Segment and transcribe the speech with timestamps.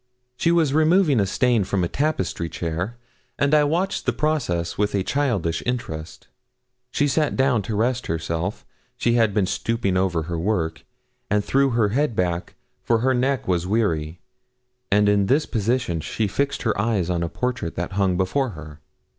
[0.35, 2.97] She was removing a stain from a tapestry chair,
[3.37, 6.27] and I watched the process with a childish interest.
[6.89, 8.65] She sat down to rest herself
[8.97, 10.83] she had been stooping over her work
[11.29, 14.19] and threw her head back, for her neck was weary,
[14.91, 18.79] and in this position she fixed her eyes on a portrait that hung before her.